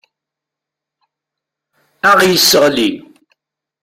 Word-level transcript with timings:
Ad 2.09 2.09
aɣ-yesseɣli. 2.19 2.89